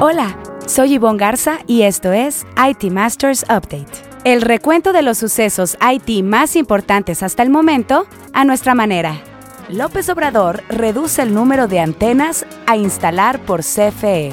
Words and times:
Hola, 0.00 0.38
soy 0.64 0.94
Yvonne 0.96 1.18
Garza 1.18 1.58
y 1.66 1.82
esto 1.82 2.12
es 2.12 2.46
IT 2.56 2.88
Masters 2.92 3.42
Update. 3.42 3.90
El 4.22 4.42
recuento 4.42 4.92
de 4.92 5.02
los 5.02 5.18
sucesos 5.18 5.76
IT 5.80 6.22
más 6.22 6.54
importantes 6.54 7.24
hasta 7.24 7.42
el 7.42 7.50
momento 7.50 8.06
a 8.32 8.44
nuestra 8.44 8.76
manera. 8.76 9.20
López 9.68 10.08
Obrador 10.08 10.62
reduce 10.68 11.20
el 11.22 11.34
número 11.34 11.66
de 11.66 11.80
antenas 11.80 12.46
a 12.68 12.76
instalar 12.76 13.40
por 13.40 13.62
CFE. 13.62 14.30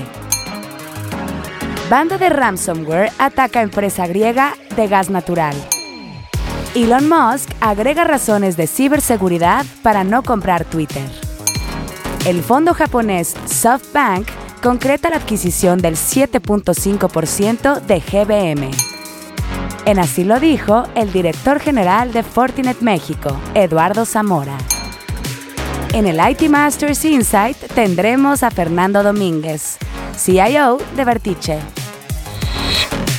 Banda 1.90 2.20
de 2.20 2.30
ransomware 2.30 3.12
ataca 3.18 3.64
empresa 3.64 4.06
griega 4.06 4.54
de 4.76 4.88
gas 4.88 5.10
natural. 5.10 5.56
Elon 6.76 7.10
Musk 7.10 7.50
agrega 7.60 8.04
razones 8.04 8.56
de 8.56 8.68
ciberseguridad 8.68 9.66
para 9.82 10.04
no 10.04 10.22
comprar 10.22 10.64
Twitter. 10.64 11.10
El 12.28 12.44
fondo 12.44 12.76
japonés 12.76 13.36
SoftBank 13.48 14.45
concreta 14.66 15.12
la 15.12 15.18
adquisición 15.18 15.78
del 15.78 15.94
7.5% 15.96 17.82
de 17.82 18.00
GBM. 18.00 18.72
En 19.86 20.00
así 20.00 20.24
lo 20.24 20.40
dijo 20.40 20.88
el 20.96 21.14
director 21.14 21.60
general 21.60 22.12
de 22.14 22.24
Fortinet 22.24 22.82
México, 22.82 23.40
Eduardo 23.54 24.08
Zamora. 24.08 24.58
En 25.94 26.08
el 26.08 26.20
IT 26.20 26.50
Masters 26.50 27.06
Insight 27.06 27.58
tendremos 27.76 28.42
a 28.42 28.50
Fernando 28.50 29.04
Domínguez, 29.04 29.78
CIO 30.18 30.80
de 30.96 31.06
Vertice. 31.06 31.60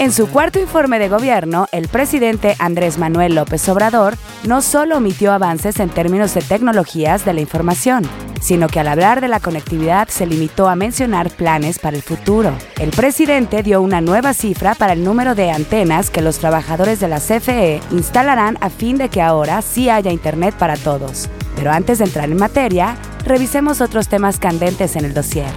En 0.00 0.10
su 0.10 0.28
cuarto 0.28 0.58
informe 0.58 0.98
de 0.98 1.08
gobierno, 1.08 1.68
el 1.70 1.86
presidente 1.86 2.56
Andrés 2.58 2.98
Manuel 2.98 3.36
López 3.36 3.68
Obrador 3.68 4.16
no 4.48 4.62
solo 4.62 4.96
omitió 4.96 5.32
avances 5.32 5.78
en 5.78 5.90
términos 5.90 6.34
de 6.34 6.42
tecnologías 6.42 7.24
de 7.24 7.34
la 7.34 7.40
información, 7.40 8.02
sino 8.40 8.68
que 8.68 8.80
al 8.80 8.88
hablar 8.88 9.20
de 9.20 9.28
la 9.28 9.40
conectividad 9.40 10.08
se 10.08 10.26
limitó 10.26 10.68
a 10.68 10.76
mencionar 10.76 11.30
planes 11.30 11.78
para 11.78 11.96
el 11.96 12.02
futuro. 12.02 12.52
El 12.78 12.90
presidente 12.90 13.62
dio 13.62 13.80
una 13.82 14.00
nueva 14.00 14.34
cifra 14.34 14.74
para 14.74 14.92
el 14.92 15.04
número 15.04 15.34
de 15.34 15.50
antenas 15.50 16.10
que 16.10 16.22
los 16.22 16.38
trabajadores 16.38 17.00
de 17.00 17.08
la 17.08 17.20
CFE 17.20 17.80
instalarán 17.90 18.56
a 18.60 18.70
fin 18.70 18.98
de 18.98 19.08
que 19.08 19.22
ahora 19.22 19.62
sí 19.62 19.88
haya 19.88 20.12
Internet 20.12 20.54
para 20.58 20.76
todos. 20.76 21.28
Pero 21.56 21.72
antes 21.72 21.98
de 21.98 22.04
entrar 22.04 22.30
en 22.30 22.36
materia, 22.36 22.96
revisemos 23.24 23.80
otros 23.80 24.08
temas 24.08 24.38
candentes 24.38 24.96
en 24.96 25.04
el 25.04 25.14
dossier. 25.14 25.50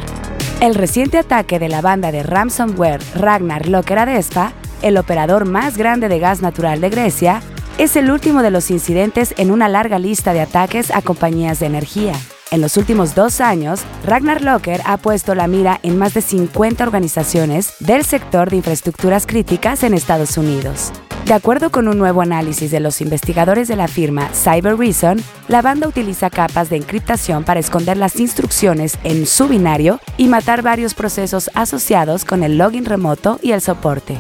El 0.62 0.76
reciente 0.76 1.18
ataque 1.18 1.60
de 1.60 1.70
la 1.70 1.82
banda 1.82 2.12
de 2.12 2.24
ransomware 2.24 3.02
Ragnar 3.16 3.68
Locker 3.68 4.00
Adespa, 4.00 4.52
el 4.82 4.98
operador 4.98 5.46
más 5.46 5.78
grande 5.78 6.10
de 6.10 6.20
gas 6.20 6.42
natural 6.42 6.82
de 6.82 6.90
Grecia, 6.90 7.42
es 7.78 7.96
el 7.96 8.12
último 8.12 8.42
de 8.42 8.52
los 8.52 8.72
incidentes 8.72 9.34
en 9.38 9.52
una 9.52 9.70
larga 9.70 10.00
lista 10.00 10.34
de 10.34 10.42
ataques 10.42 10.92
a 10.92 11.02
compañías 11.02 11.60
de 11.60 11.68
energía. 11.68 12.14
En 12.52 12.62
los 12.62 12.78
últimos 12.78 13.14
dos 13.14 13.42
años, 13.42 13.82
Ragnar 14.04 14.42
Locker 14.42 14.82
ha 14.86 14.98
puesto 14.98 15.36
la 15.36 15.48
mira 15.48 15.80
en 15.84 16.00
más 16.00 16.16
de 16.16 16.22
50 16.22 16.84
organizaciones 16.84 17.76
del 17.80 18.04
sector 18.04 18.50
de 18.50 18.56
infraestructuras 18.56 19.28
críticas 19.28 19.84
en 19.84 19.94
Estados 19.94 20.36
Unidos. 20.36 20.92
De 21.26 21.36
acuerdo 21.36 21.70
con 21.70 21.88
un 21.88 22.00
nuevo 22.00 22.22
análisis 22.22 22.72
de 22.72 22.80
los 22.80 23.02
investigadores 23.02 23.68
de 23.68 23.76
la 23.76 23.88
firma 23.88 24.30
Cyber 24.34 24.78
Reason, 24.78 25.22
la 25.48 25.62
banda 25.62 25.88
utiliza 25.88 26.32
capas 26.32 26.72
de 26.72 26.78
encriptación 26.78 27.44
para 27.44 27.60
esconder 27.60 27.98
las 27.98 28.20
instrucciones 28.20 28.98
en 29.04 29.28
su 29.28 29.48
binario 29.48 30.00
y 30.18 30.28
matar 30.28 30.64
varios 30.64 30.96
procesos 30.96 31.52
asociados 31.54 32.26
con 32.26 32.42
el 32.44 32.58
login 32.58 32.86
remoto 32.86 33.40
y 33.44 33.52
el 33.52 33.62
soporte. 33.62 34.18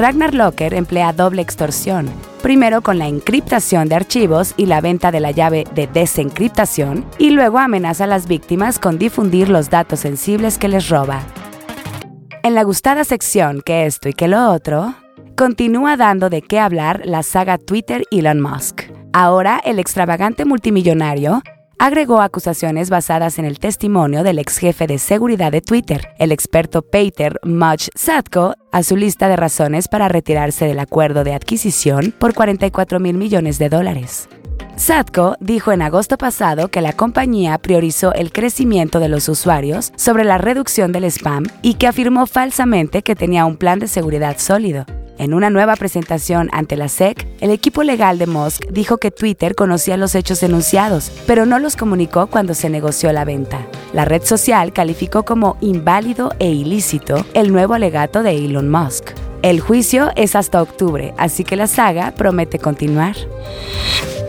Ragnar 0.00 0.32
Locker 0.32 0.72
emplea 0.72 1.12
doble 1.12 1.42
extorsión, 1.42 2.08
primero 2.42 2.80
con 2.80 2.98
la 2.98 3.06
encriptación 3.06 3.90
de 3.90 3.96
archivos 3.96 4.54
y 4.56 4.64
la 4.64 4.80
venta 4.80 5.10
de 5.10 5.20
la 5.20 5.30
llave 5.30 5.66
de 5.74 5.88
desencriptación, 5.88 7.04
y 7.18 7.32
luego 7.32 7.58
amenaza 7.58 8.04
a 8.04 8.06
las 8.06 8.26
víctimas 8.26 8.78
con 8.78 8.98
difundir 8.98 9.50
los 9.50 9.68
datos 9.68 10.00
sensibles 10.00 10.56
que 10.56 10.68
les 10.68 10.88
roba. 10.88 11.20
En 12.42 12.54
la 12.54 12.62
gustada 12.62 13.04
sección 13.04 13.60
que 13.60 13.84
esto 13.84 14.08
y 14.08 14.14
que 14.14 14.26
lo 14.26 14.50
otro, 14.50 14.94
continúa 15.36 15.98
dando 15.98 16.30
de 16.30 16.40
qué 16.40 16.58
hablar 16.58 17.02
la 17.04 17.22
saga 17.22 17.58
Twitter 17.58 18.04
Elon 18.10 18.40
Musk. 18.40 18.84
Ahora 19.12 19.60
el 19.62 19.78
extravagante 19.78 20.46
multimillonario 20.46 21.42
agregó 21.80 22.20
acusaciones 22.20 22.90
basadas 22.90 23.38
en 23.38 23.46
el 23.46 23.58
testimonio 23.58 24.22
del 24.22 24.38
ex 24.38 24.58
jefe 24.58 24.86
de 24.86 24.98
seguridad 24.98 25.50
de 25.50 25.62
Twitter, 25.62 26.10
el 26.18 26.30
experto 26.30 26.82
Peter 26.82 27.40
Much 27.42 27.88
Satko, 27.94 28.54
a 28.70 28.82
su 28.82 28.98
lista 28.98 29.28
de 29.28 29.36
razones 29.36 29.88
para 29.88 30.06
retirarse 30.06 30.66
del 30.66 30.78
acuerdo 30.78 31.24
de 31.24 31.32
adquisición 31.32 32.12
por 32.18 32.34
44 32.34 33.00
mil 33.00 33.16
millones 33.16 33.58
de 33.58 33.70
dólares. 33.70 34.28
Satko 34.76 35.36
dijo 35.40 35.72
en 35.72 35.80
agosto 35.80 36.18
pasado 36.18 36.68
que 36.68 36.82
la 36.82 36.92
compañía 36.92 37.56
priorizó 37.56 38.12
el 38.12 38.30
crecimiento 38.30 39.00
de 39.00 39.08
los 39.08 39.30
usuarios 39.30 39.90
sobre 39.96 40.24
la 40.24 40.36
reducción 40.36 40.92
del 40.92 41.04
spam 41.04 41.46
y 41.62 41.74
que 41.74 41.86
afirmó 41.86 42.26
falsamente 42.26 43.02
que 43.02 43.16
tenía 43.16 43.46
un 43.46 43.56
plan 43.56 43.78
de 43.78 43.88
seguridad 43.88 44.36
sólido. 44.38 44.84
En 45.20 45.34
una 45.34 45.50
nueva 45.50 45.76
presentación 45.76 46.48
ante 46.50 46.78
la 46.78 46.88
SEC, 46.88 47.26
el 47.42 47.50
equipo 47.50 47.82
legal 47.82 48.16
de 48.16 48.26
Musk 48.26 48.64
dijo 48.70 48.96
que 48.96 49.10
Twitter 49.10 49.54
conocía 49.54 49.98
los 49.98 50.14
hechos 50.14 50.40
denunciados, 50.40 51.12
pero 51.26 51.44
no 51.44 51.58
los 51.58 51.76
comunicó 51.76 52.28
cuando 52.28 52.54
se 52.54 52.70
negoció 52.70 53.12
la 53.12 53.26
venta. 53.26 53.66
La 53.92 54.06
red 54.06 54.22
social 54.22 54.72
calificó 54.72 55.26
como 55.26 55.58
inválido 55.60 56.32
e 56.38 56.50
ilícito 56.50 57.26
el 57.34 57.52
nuevo 57.52 57.74
alegato 57.74 58.22
de 58.22 58.30
Elon 58.30 58.70
Musk. 58.70 59.10
El 59.42 59.60
juicio 59.60 60.10
es 60.16 60.34
hasta 60.34 60.62
octubre, 60.62 61.12
así 61.18 61.44
que 61.44 61.56
la 61.56 61.66
saga 61.66 62.12
promete 62.12 62.58
continuar. 62.58 63.14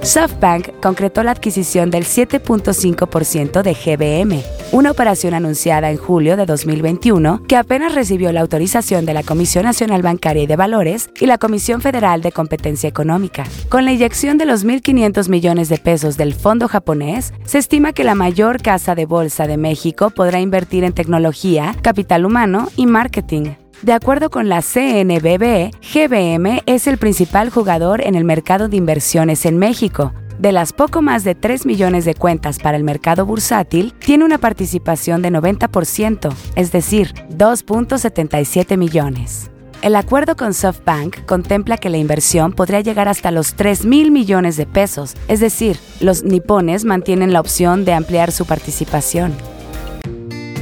SoftBank 0.04 0.82
concretó 0.82 1.22
la 1.22 1.30
adquisición 1.30 1.92
del 1.92 2.06
7.5% 2.06 3.62
de 3.62 3.74
GBM, 3.74 4.42
una 4.72 4.90
operación 4.90 5.36
anunciada 5.36 5.92
en 5.92 5.98
julio 5.98 6.38
de 6.38 6.48
2021 6.48 7.44
que 7.48 7.56
apenas 7.56 7.94
recibió 7.94 8.32
la 8.32 8.42
autorización 8.42 9.06
de 9.06 9.14
la 9.14 9.22
Comisión 9.22 9.64
Nacional 9.66 10.02
Bancaria 10.02 10.44
y 10.44 10.48
de 10.48 10.56
Valores 10.56 11.12
y 11.20 11.28
la 11.28 11.38
Comisión 11.38 11.82
Federal 11.82 12.24
de 12.24 12.32
Competencia 12.32 12.90
Económica. 12.90 13.46
Con 13.70 13.86
la 13.86 13.92
inyección 13.92 14.40
de 14.40 14.48
los 14.48 14.66
1.500 14.66 15.30
millones 15.30 15.70
de 15.70 15.78
pesos 15.78 16.18
del 16.18 16.34
fondo 16.34 16.68
japonés, 16.68 17.32
se 17.46 17.60
estima 17.60 17.94
que 17.94 18.04
la 18.04 18.16
mayor 18.16 18.60
casa 18.62 18.96
de 18.96 19.06
bolsa 19.06 19.46
de 19.46 19.58
México 19.58 20.10
podrá 20.10 20.40
invertir 20.40 20.84
en 20.84 20.94
tecnología, 20.94 21.76
capital 21.84 22.26
humano 22.26 22.70
y 22.76 22.88
marketing. 22.88 23.61
De 23.82 23.94
acuerdo 23.94 24.30
con 24.30 24.48
la 24.48 24.62
CNBB, 24.62 25.72
GBM 25.82 26.62
es 26.68 26.86
el 26.86 27.00
principal 27.00 27.50
jugador 27.50 28.02
en 28.02 28.14
el 28.14 28.24
mercado 28.24 28.68
de 28.68 28.78
inversiones 28.78 29.44
en 29.48 29.58
México. 29.58 30.14
De 30.38 30.52
las 30.52 30.72
poco 30.72 31.02
más 31.02 31.24
de 31.24 31.34
3 31.34 31.66
millones 31.66 32.06
de 32.06 32.14
cuentas 32.14 32.60
para 32.60 32.78
el 32.78 32.84
mercado 32.84 33.26
bursátil, 33.26 33.94
tiene 33.94 34.24
una 34.24 34.38
participación 34.38 35.24
de 35.24 35.32
90%, 35.32 36.32
es 36.56 36.72
decir, 36.72 37.16
2.77 37.32 38.78
millones. 38.78 39.50
El 39.82 39.96
acuerdo 39.96 40.36
con 40.36 40.54
SoftBank 40.54 41.26
contempla 41.26 41.78
que 41.78 41.90
la 41.90 41.98
inversión 41.98 42.54
podría 42.54 42.82
llegar 42.82 43.08
hasta 43.08 43.32
los 43.32 43.56
3 43.56 43.86
mil 43.86 44.12
millones 44.12 44.58
de 44.58 44.68
pesos, 44.68 45.16
es 45.28 45.40
decir, 45.40 45.80
los 46.00 46.24
nipones 46.24 46.86
mantienen 46.86 47.34
la 47.34 47.40
opción 47.40 47.84
de 47.84 47.94
ampliar 47.94 48.32
su 48.32 48.46
participación. 48.46 49.34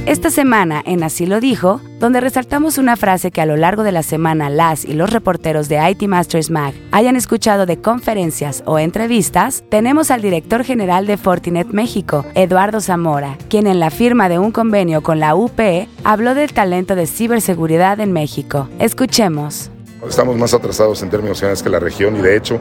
Esta 0.06 0.30
semana 0.30 0.82
en 0.86 1.02
Así 1.02 1.26
lo 1.26 1.40
dijo, 1.40 1.80
donde 1.98 2.20
resaltamos 2.20 2.78
una 2.78 2.96
frase 2.96 3.30
que 3.30 3.42
a 3.42 3.46
lo 3.46 3.56
largo 3.56 3.82
de 3.82 3.92
la 3.92 4.02
semana 4.02 4.48
las 4.48 4.84
y 4.84 4.94
los 4.94 5.10
reporteros 5.10 5.68
de 5.68 5.78
IT 5.90 6.02
Masters 6.08 6.50
Mag 6.50 6.74
hayan 6.90 7.16
escuchado 7.16 7.66
de 7.66 7.80
conferencias 7.80 8.62
o 8.64 8.78
entrevistas, 8.78 9.62
tenemos 9.68 10.10
al 10.10 10.22
director 10.22 10.64
general 10.64 11.06
de 11.06 11.18
Fortinet 11.18 11.68
México, 11.68 12.24
Eduardo 12.34 12.80
Zamora, 12.80 13.36
quien 13.50 13.66
en 13.66 13.78
la 13.78 13.90
firma 13.90 14.30
de 14.30 14.38
un 14.38 14.52
convenio 14.52 15.02
con 15.02 15.20
la 15.20 15.34
UP 15.34 15.60
habló 16.02 16.34
del 16.34 16.54
talento 16.54 16.96
de 16.96 17.06
ciberseguridad 17.06 18.00
en 18.00 18.12
México. 18.12 18.68
Escuchemos. 18.78 19.70
Estamos 20.08 20.36
más 20.38 20.54
atrasados 20.54 21.02
en 21.02 21.10
términos 21.10 21.38
generales 21.38 21.62
que 21.62 21.68
la 21.68 21.78
región 21.78 22.16
y 22.16 22.22
de 22.22 22.36
hecho 22.36 22.58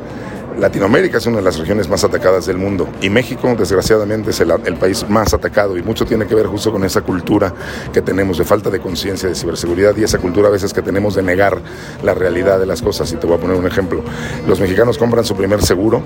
Latinoamérica 0.60 1.18
es 1.18 1.26
una 1.26 1.38
de 1.38 1.44
las 1.44 1.58
regiones 1.58 1.88
más 1.88 2.04
atacadas 2.04 2.46
del 2.46 2.58
mundo 2.58 2.90
y 3.02 3.10
México 3.10 3.56
desgraciadamente 3.58 4.32
es 4.32 4.40
el, 4.42 4.76
país 4.76 5.06
más 5.10 5.34
atacado 5.34 5.78
y 5.78 5.84
mucho 5.84 6.06
tiene 6.06 6.28
que 6.28 6.36
ver 6.36 6.48
justo 6.48 6.72
con 6.72 6.84
esa 6.84 7.02
cultura 7.02 7.54
que 7.94 8.02
tenemos 8.02 8.38
de 8.38 8.46
falta 8.46 8.70
de 8.70 8.80
conciencia 8.80 9.30
de 9.30 9.36
ciberseguridad 9.36 9.96
y 9.98 10.04
esa 10.04 10.18
cultura 10.18 10.50
a 10.50 10.52
veces 10.52 10.74
que 10.74 10.82
tenemos 10.82 11.16
de 11.16 11.24
negar 11.24 11.58
la 12.04 12.14
realidad 12.14 12.60
de 12.60 12.66
las 12.66 12.82
cosas. 12.82 13.12
Y 13.12 13.16
te 13.16 13.28
voy 13.28 13.38
a 13.38 13.40
poner 13.40 13.58
un 13.58 13.66
ejemplo. 13.66 14.04
Los 14.48 14.60
mexicanos 14.60 14.98
compran 14.98 15.26
su 15.26 15.36
primer 15.36 15.62
seguro, 15.62 16.02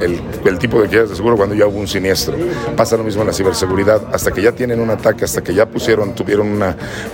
el, 0.00 0.58
tipo 0.58 0.80
de 0.80 0.88
quieras 0.88 1.10
de 1.10 1.16
seguro 1.16 1.36
cuando 1.36 1.54
ya 1.54 1.66
hubo 1.66 1.78
un 1.78 1.88
siniestro. 1.88 2.34
Pasa 2.76 2.96
lo 2.96 3.04
mismo 3.04 3.22
en 3.22 3.28
la 3.28 3.32
ciberseguridad. 3.32 4.02
Hasta 4.12 4.32
que 4.32 4.42
ya 4.42 4.52
tienen 4.52 4.80
un 4.80 4.90
ataque, 4.90 5.24
hasta 5.24 5.42
que 5.42 5.54
ya 5.54 5.66
pusieron, 5.66 6.14
tuvieron 6.14 6.60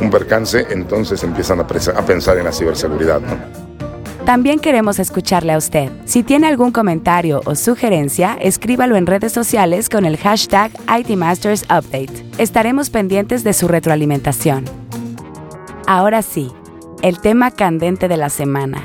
un 0.01 0.11
percance, 0.11 0.67
entonces 0.71 1.23
empiezan 1.23 1.61
a, 1.61 1.67
pensar 1.67 2.39
en 2.39 2.45
la 2.45 2.53
ciberseguridad. 2.53 3.21
También 4.29 4.59
queremos 4.59 4.99
escucharle 4.99 5.55
a 5.55 5.57
usted. 5.57 5.91
Si 6.05 6.23
tiene 6.23 6.49
algún 6.49 6.71
comentario 6.71 7.41
o 7.47 7.55
sugerencia, 7.55 8.37
escríbalo 8.39 8.97
en 8.97 9.07
redes 9.07 9.33
sociales 9.33 9.89
con 9.89 10.05
el 10.05 10.19
hashtag 10.19 10.71
ITMastersUpdate. 10.87 12.27
Estaremos 12.37 12.91
pendientes 12.91 13.43
de 13.43 13.55
su 13.55 13.69
retroalimentación. 13.69 14.67
Ahora 15.87 16.21
sí, 16.21 16.53
el 17.01 17.23
tema 17.23 17.53
candente 17.53 18.07
de 18.07 18.19
la 18.19 18.29
semana. 18.29 18.83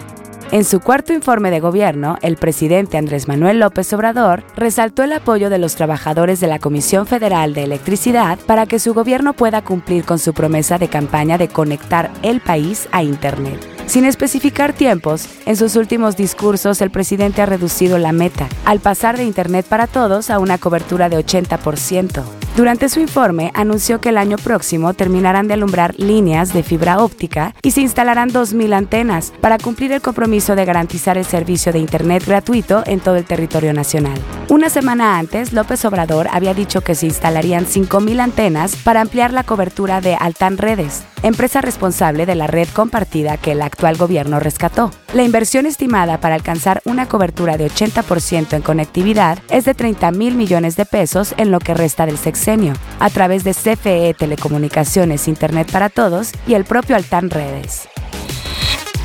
En 0.53 0.65
su 0.65 0.81
cuarto 0.81 1.13
informe 1.13 1.49
de 1.49 1.59
gobierno, 1.59 2.19
el 2.21 2.37
presidente 2.37 2.99
Andrés 2.99 3.27
Manuel 3.27 3.59
López 3.59 3.91
Obrador 3.91 4.43
resaltó 4.55 5.01
el 5.01 5.11
apoyo 5.11 5.49
de 5.49 5.57
los 5.57 5.73
trabajadores 5.73 6.39
de 6.41 6.45
la 6.45 6.59
Comisión 6.59 7.07
Federal 7.07 7.55
de 7.55 7.63
Electricidad 7.63 8.37
para 8.45 8.67
que 8.67 8.77
su 8.77 8.93
gobierno 8.93 9.33
pueda 9.33 9.63
cumplir 9.63 10.05
con 10.05 10.19
su 10.19 10.31
promesa 10.35 10.77
de 10.77 10.89
campaña 10.89 11.39
de 11.39 11.47
conectar 11.47 12.11
el 12.21 12.39
país 12.39 12.87
a 12.91 13.01
Internet. 13.01 13.67
Sin 13.87 14.05
especificar 14.05 14.73
tiempos, 14.73 15.27
en 15.47 15.57
sus 15.57 15.75
últimos 15.75 16.17
discursos 16.17 16.81
el 16.81 16.91
presidente 16.91 17.41
ha 17.41 17.47
reducido 17.47 17.97
la 17.97 18.11
meta, 18.11 18.47
al 18.63 18.79
pasar 18.79 19.17
de 19.17 19.23
Internet 19.23 19.65
para 19.67 19.87
todos 19.87 20.29
a 20.29 20.37
una 20.37 20.59
cobertura 20.59 21.09
de 21.09 21.17
80%. 21.17 22.42
Durante 22.55 22.87
su 22.87 22.99
informe 22.99 23.49
anunció 23.55 23.99
que 23.99 24.09
el 24.09 24.17
año 24.17 24.37
próximo 24.37 24.93
terminarán 24.93 25.47
de 25.47 25.55
alumbrar 25.55 25.95
líneas 25.97 26.53
de 26.53 26.61
fibra 26.61 26.99
óptica 26.99 27.55
y 27.63 27.71
se 27.71 27.81
instalarán 27.81 28.29
2.000 28.29 28.73
antenas 28.75 29.33
para 29.41 29.57
cumplir 29.57 29.91
el 29.91 30.01
compromiso 30.01 30.55
de 30.55 30.63
garantizar 30.63 31.17
el 31.17 31.25
servicio 31.25 31.73
de 31.73 31.79
Internet 31.79 32.23
gratuito 32.27 32.83
en 32.85 32.99
todo 32.99 33.15
el 33.15 33.25
territorio 33.25 33.73
nacional. 33.73 34.19
Una 34.49 34.69
semana 34.69 35.17
antes, 35.19 35.53
López 35.53 35.85
Obrador 35.85 36.27
había 36.29 36.53
dicho 36.53 36.81
que 36.81 36.95
se 36.95 37.05
instalarían 37.05 37.65
5.000 37.65 38.19
antenas 38.19 38.75
para 38.75 38.99
ampliar 38.99 39.31
la 39.31 39.43
cobertura 39.43 40.01
de 40.01 40.15
Altan 40.15 40.57
Redes, 40.57 41.03
empresa 41.23 41.61
responsable 41.61 42.25
de 42.25 42.35
la 42.35 42.47
red 42.47 42.67
compartida 42.67 43.37
que 43.37 43.53
el 43.53 43.61
actual 43.61 43.95
gobierno 43.95 44.41
rescató. 44.41 44.91
La 45.13 45.23
inversión 45.23 45.65
estimada 45.65 46.19
para 46.19 46.35
alcanzar 46.35 46.81
una 46.83 47.07
cobertura 47.07 47.55
de 47.57 47.67
80% 47.67 48.53
en 48.53 48.61
conectividad 48.61 49.39
es 49.49 49.63
de 49.63 49.75
30 49.75 50.11
mil 50.11 50.35
millones 50.35 50.75
de 50.75 50.85
pesos 50.85 51.33
en 51.37 51.49
lo 51.49 51.59
que 51.59 51.73
resta 51.73 52.05
del 52.05 52.17
sexenio, 52.17 52.73
a 52.99 53.09
través 53.09 53.45
de 53.45 53.53
CFE 53.53 54.13
Telecomunicaciones 54.13 55.29
Internet 55.29 55.71
para 55.71 55.89
Todos 55.89 56.33
y 56.47 56.55
el 56.55 56.65
propio 56.65 56.97
Altan 56.97 57.29
Redes. 57.29 57.92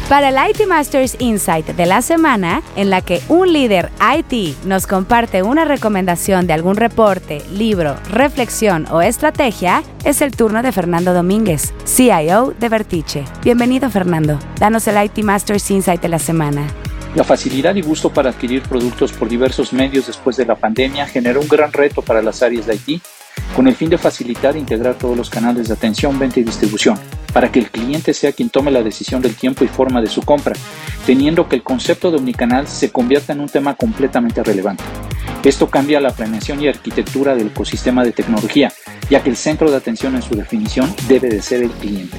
Para 0.08 0.30
el 0.30 0.50
IT 0.50 0.66
Masters 0.66 1.16
Insight 1.18 1.66
de 1.66 1.84
la 1.84 2.00
semana, 2.00 2.62
en 2.76 2.88
la 2.88 3.02
que 3.02 3.20
un 3.28 3.52
líder 3.52 3.90
IT 4.00 4.64
nos 4.64 4.86
comparte 4.86 5.42
una 5.42 5.66
recomendación 5.66 6.46
de 6.46 6.54
algún 6.54 6.76
reporte, 6.76 7.42
libro, 7.52 7.94
reflexión 8.10 8.86
o 8.90 9.02
estrategia, 9.02 9.82
es 10.04 10.22
el 10.22 10.34
turno 10.34 10.62
de 10.62 10.72
Fernando 10.72 11.12
Domínguez, 11.12 11.74
CIO 11.84 12.54
de 12.58 12.68
Vertice. 12.70 13.24
Bienvenido 13.44 13.90
Fernando, 13.90 14.38
danos 14.58 14.88
el 14.88 15.04
IT 15.04 15.22
Masters 15.22 15.70
Insight 15.70 16.00
de 16.00 16.08
la 16.08 16.18
semana. 16.18 16.66
La 17.14 17.24
facilidad 17.24 17.74
y 17.74 17.82
gusto 17.82 18.10
para 18.10 18.30
adquirir 18.30 18.62
productos 18.62 19.12
por 19.12 19.28
diversos 19.28 19.74
medios 19.74 20.06
después 20.06 20.38
de 20.38 20.46
la 20.46 20.54
pandemia 20.54 21.06
generó 21.06 21.42
un 21.42 21.48
gran 21.48 21.70
reto 21.70 22.00
para 22.00 22.22
las 22.22 22.42
áreas 22.42 22.64
de 22.64 22.76
IT, 22.76 23.02
con 23.54 23.66
el 23.68 23.74
fin 23.74 23.90
de 23.90 23.98
facilitar 23.98 24.56
e 24.56 24.60
integrar 24.60 24.94
todos 24.94 25.16
los 25.16 25.30
canales 25.30 25.68
de 25.68 25.74
atención, 25.74 26.18
venta 26.18 26.40
y 26.40 26.44
distribución 26.44 26.98
para 27.32 27.52
que 27.52 27.58
el 27.58 27.70
cliente 27.70 28.14
sea 28.14 28.32
quien 28.32 28.50
tome 28.50 28.70
la 28.70 28.82
decisión 28.82 29.22
del 29.22 29.34
tiempo 29.34 29.64
y 29.64 29.68
forma 29.68 30.00
de 30.00 30.08
su 30.08 30.22
compra, 30.22 30.54
teniendo 31.06 31.48
que 31.48 31.56
el 31.56 31.62
concepto 31.62 32.10
de 32.10 32.16
omnicanal 32.16 32.66
se 32.66 32.90
convierta 32.90 33.32
en 33.32 33.40
un 33.40 33.48
tema 33.48 33.74
completamente 33.74 34.42
relevante. 34.42 34.84
Esto 35.44 35.68
cambia 35.70 36.00
la 36.00 36.10
planeación 36.10 36.60
y 36.60 36.68
arquitectura 36.68 37.36
del 37.36 37.48
ecosistema 37.48 38.02
de 38.02 38.12
tecnología, 38.12 38.72
ya 39.08 39.22
que 39.22 39.30
el 39.30 39.36
centro 39.36 39.70
de 39.70 39.76
atención 39.76 40.16
en 40.16 40.22
su 40.22 40.34
definición 40.34 40.92
debe 41.06 41.28
de 41.28 41.42
ser 41.42 41.62
el 41.62 41.70
cliente. 41.70 42.16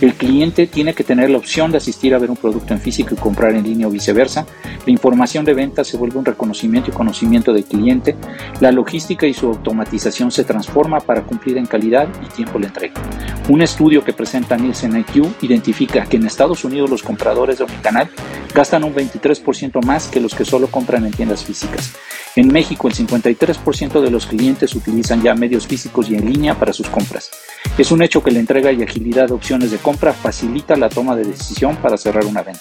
El 0.00 0.14
cliente 0.14 0.66
tiene 0.66 0.94
que 0.94 1.04
tener 1.04 1.30
la 1.30 1.38
opción 1.38 1.70
de 1.70 1.78
asistir 1.78 2.14
a 2.14 2.18
ver 2.18 2.30
un 2.30 2.36
producto 2.36 2.74
en 2.74 2.80
físico 2.80 3.14
y 3.14 3.16
comprar 3.16 3.54
en 3.54 3.64
línea 3.64 3.88
o 3.88 3.90
viceversa. 3.90 4.46
La 4.86 4.92
información 4.92 5.44
de 5.44 5.54
venta 5.54 5.84
se 5.84 5.96
vuelve 5.96 6.18
un 6.18 6.24
reconocimiento 6.24 6.90
y 6.90 6.94
conocimiento 6.94 7.52
del 7.52 7.64
cliente. 7.64 8.16
La 8.60 8.72
logística 8.72 9.26
y 9.26 9.34
su 9.34 9.46
automatización 9.46 10.30
se 10.30 10.44
transforma 10.44 11.00
para 11.00 11.22
cumplir 11.22 11.58
en 11.58 11.66
calidad 11.66 12.08
y 12.24 12.28
tiempo 12.34 12.58
la 12.58 12.66
entrega. 12.66 12.94
Un 13.48 13.62
estudio 13.62 14.04
que 14.04 14.12
presenta 14.12 14.56
Nielsen 14.56 14.96
IQ 14.98 15.26
identifica 15.42 16.04
que 16.04 16.16
en 16.18 16.26
Estados 16.26 16.64
Unidos 16.64 16.90
los 16.90 17.02
compradores 17.02 17.58
de 17.58 17.64
Omnicanal 17.64 18.10
gastan 18.54 18.84
un 18.84 18.94
23% 18.94 19.84
más 19.84 20.08
que 20.08 20.20
los 20.20 20.34
que 20.34 20.44
solo 20.44 20.68
compran 20.68 21.06
en 21.06 21.12
tiendas 21.12 21.44
físicas. 21.44 21.92
En 22.36 22.48
México, 22.48 22.88
el 22.88 22.94
53% 22.94 24.00
de 24.00 24.10
los 24.10 24.26
clientes 24.26 24.74
utilizan 24.74 25.22
ya 25.22 25.34
medios 25.34 25.66
físicos 25.66 26.10
y 26.10 26.14
en 26.14 26.30
línea 26.30 26.58
para 26.58 26.72
sus 26.72 26.88
compras. 26.88 27.30
Es 27.76 27.90
un 27.92 28.02
hecho 28.02 28.22
que 28.22 28.30
la 28.30 28.40
entrega 28.40 28.72
y 28.72 28.82
agilidad 28.82 29.28
de 29.28 29.34
opciones 29.34 29.70
de 29.70 29.78
compra 29.78 30.12
facilita 30.12 30.76
la 30.76 30.88
toma 30.88 31.14
de 31.14 31.24
decisión 31.24 31.76
para 31.76 31.96
cerrar 31.96 32.26
una 32.26 32.42
venta. 32.42 32.60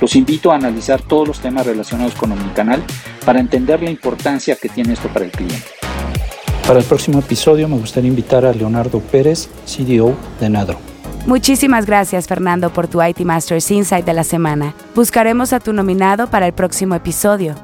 Los 0.00 0.16
invito 0.16 0.52
a 0.52 0.56
analizar 0.56 1.02
todos 1.02 1.26
los 1.26 1.40
temas 1.40 1.66
relacionados 1.66 2.14
con 2.14 2.32
Omnicanal 2.32 2.82
para 3.24 3.40
entender 3.40 3.82
la 3.82 3.90
importancia 3.90 4.56
que 4.56 4.68
tiene 4.68 4.92
esto 4.92 5.08
para 5.08 5.24
el 5.24 5.30
cliente. 5.30 5.66
Para 6.66 6.78
el 6.78 6.84
próximo 6.84 7.18
episodio 7.18 7.68
me 7.68 7.76
gustaría 7.76 8.08
invitar 8.08 8.44
a 8.44 8.52
Leonardo 8.52 9.00
Pérez, 9.00 9.48
CDO 9.66 10.16
de 10.40 10.48
Nadro. 10.48 10.78
Muchísimas 11.26 11.86
gracias 11.86 12.26
Fernando 12.26 12.70
por 12.70 12.86
tu 12.86 13.02
IT 13.02 13.20
Masters 13.20 13.70
Insight 13.70 14.04
de 14.04 14.12
la 14.12 14.24
semana. 14.24 14.74
Buscaremos 14.94 15.52
a 15.52 15.60
tu 15.60 15.72
nominado 15.72 16.28
para 16.28 16.46
el 16.46 16.52
próximo 16.52 16.94
episodio. 16.94 17.54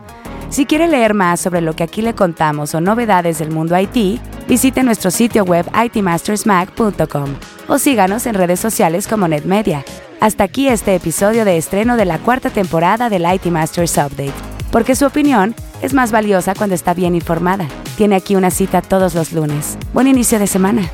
Si 0.51 0.67
quiere 0.67 0.89
leer 0.89 1.15
más 1.15 1.41
sobre 1.41 1.61
lo 1.61 1.77
que 1.77 1.85
aquí 1.85 2.03
le 2.03 2.15
contamos 2.15 2.75
o 2.75 2.81
novedades 2.81 3.39
del 3.39 3.51
mundo 3.51 3.79
IT, 3.79 4.21
visite 4.51 4.83
nuestro 4.83 5.13
sitio 5.13 5.45
web 5.45 5.65
itmastersmac.com 5.73 7.37
o 7.69 7.79
síganos 7.79 8.27
en 8.27 8.35
redes 8.35 8.59
sociales 8.59 9.07
como 9.07 9.29
NetMedia. 9.29 9.85
Hasta 10.21 10.43
aquí 10.43 10.67
este 10.67 10.97
episodio 10.97 11.45
de 11.45 11.57
estreno 11.57 11.97
de 11.97 12.05
la 12.05 12.19
cuarta 12.19 12.51
temporada 12.51 13.09
del 13.09 13.33
IT 13.33 13.47
Masters 13.47 13.97
Update, 13.97 14.35
porque 14.73 14.97
su 14.97 15.07
opinión 15.07 15.55
es 15.83 15.95
más 15.95 16.11
valiosa 16.11 16.57
cuando 16.57 16.75
está 16.75 16.95
bien 16.95 17.15
informada. 17.15 17.69
Tiene 17.97 18.17
aquí 18.17 18.35
una 18.35 18.51
cita 18.51 18.83
todos 18.83 19.15
los 19.15 19.31
lunes. 19.33 19.79
Buen 19.95 20.09
inicio 20.09 20.41
de 20.41 20.49
semana. 20.49 20.91